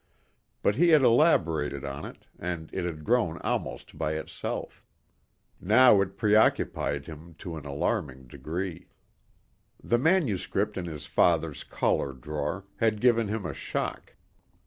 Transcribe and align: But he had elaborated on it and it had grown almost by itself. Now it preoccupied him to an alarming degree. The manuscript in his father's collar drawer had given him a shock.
But 0.63 0.77
he 0.77 0.89
had 0.89 1.03
elaborated 1.03 1.85
on 1.85 2.05
it 2.05 2.25
and 2.39 2.71
it 2.73 2.85
had 2.85 3.03
grown 3.03 3.37
almost 3.43 3.99
by 3.99 4.13
itself. 4.13 4.83
Now 5.59 6.01
it 6.01 6.17
preoccupied 6.17 7.05
him 7.05 7.35
to 7.35 7.55
an 7.55 7.67
alarming 7.67 8.25
degree. 8.25 8.87
The 9.83 9.99
manuscript 9.99 10.75
in 10.75 10.85
his 10.85 11.05
father's 11.05 11.63
collar 11.63 12.13
drawer 12.13 12.65
had 12.77 12.99
given 12.99 13.27
him 13.27 13.45
a 13.45 13.53
shock. 13.53 14.15